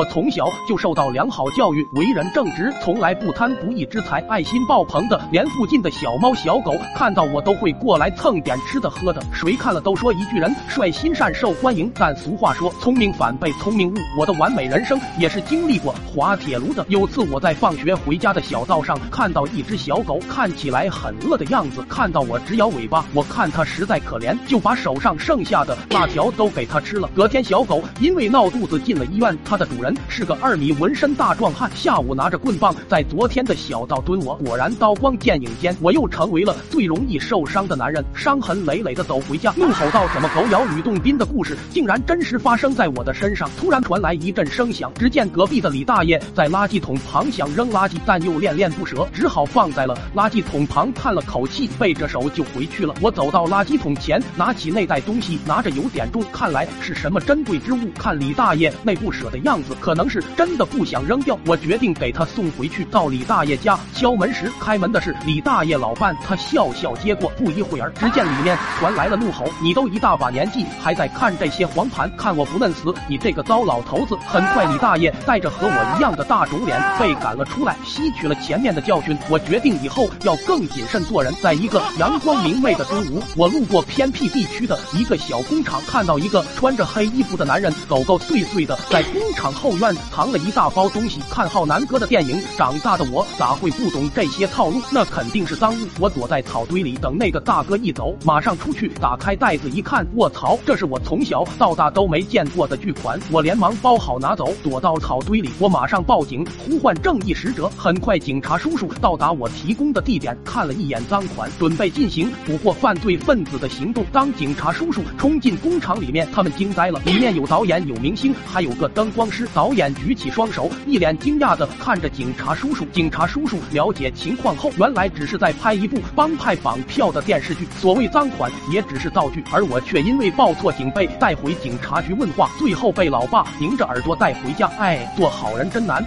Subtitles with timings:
[0.00, 9.22] 我从小就受到良好教育，为人正直，从来不贪不义之财，爱心爆棚的，连附近的小猫小狗看到我都会过来蹭点吃的喝的。
[9.30, 11.92] 谁看了都说一句人帅心善受欢迎。
[11.96, 16.82] 但俗话说聪明反被聪明误，我的完美人生也是经历过滑铁卢的。
[16.88, 27.06] 有次我在放学回家的小道上看到一只小狗，看起来很饿的样子，看到我直摇尾巴，我看它实在可怜，就把手上剩下的辣条都给它吃了。
[27.14, 29.89] 隔天小狗因为闹肚子进了医院，它的主人。
[30.08, 52.94] 是个二米纹身大壮汉，下午拿着棍棒在昨天的小道蹲我，果然刀光剑影间，我又成为了最容易受伤的男人，伤痕累累的走回家，怒吼道：“什么狗咬吕洞宾的故事，竟然真实发生在我的身上！”突然传来一阵声响，只见隔壁的李大爷在垃圾桶旁想扔垃圾，但又恋恋不舍，只好放在了垃圾桶旁，叹了口气，背着手就回去了。
[53.00, 57.90] 我走到垃圾桶前，拿起那袋东西，拿着有点重，看来是什么珍贵之物。
[57.98, 59.74] 看李大爷那不舍的样子。
[59.80, 62.84] 可能是真的不想扔掉，我决定给他送回去。
[62.84, 67.30] 到李大爷家敲门时，开门的是李大爷老伴，他笑笑接过。
[67.30, 72.10] 不一会儿，只见里面传来了怒吼：“你都一大把年纪，还在看这些黄盘？
[72.16, 81.32] 看我不嫩死你这个糟老头子！”很快，李大爷带着和我一样的大肿脸被赶了出来，吸取了前面的教训，我决定以后要更谨慎做人。
[81.40, 89.69] 在一个阳光明媚的中午，我路过偏僻地区的一个小工厂，看到一个穿着黑衣服的男人狗狗祟祟的在工厂后。
[89.70, 94.82] 后院藏了一大包东西，看浩南哥的电影，长大的我咋会不懂这些套路？
[94.90, 95.86] 那肯定是赃物。
[96.00, 103.16] 我躲在草堆里等那个大哥一走，马上出去打开袋子一看，卧槽，这是我从小到大都没见过的巨款！
[103.30, 105.50] 我连忙包好拿走，躲到草堆里。
[105.60, 107.70] 我马上报警，呼唤正义使者。
[107.76, 114.04] 很快，警察叔叔到达我提供的地点，看了一眼赃款，准备进行捕获犯罪分子的行动。
[114.12, 119.46] 当警察叔叔冲进工厂里面，他们惊呆了，里面有导演，有明星，还有个灯光师。
[119.60, 122.82] 导演举起双手，一脸惊讶的看着警察叔叔。
[122.86, 134.66] 警察叔叔了解情况后，原来只是在拍一部帮派绑票的电视剧，所谓赃款也只是道具，而我却因为报错警被带回警察局问话，最后被老爸拧着耳朵带回家。
[134.78, 136.02] 哎，做好人真难。